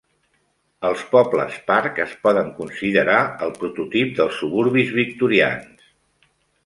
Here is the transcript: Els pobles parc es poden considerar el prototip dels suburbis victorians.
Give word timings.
Els 0.87 1.01
pobles 1.09 1.59
parc 1.67 2.01
es 2.05 2.15
poden 2.25 2.49
considerar 2.61 3.19
el 3.49 3.53
prototip 3.59 4.17
dels 4.21 4.41
suburbis 4.43 4.91
victorians. 5.01 5.87